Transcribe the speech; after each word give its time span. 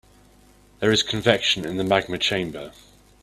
There 0.79 0.91
is 0.91 1.03
convection 1.03 1.63
in 1.63 1.77
the 1.77 1.83
magma 1.83 2.17
chamber. 2.17 2.71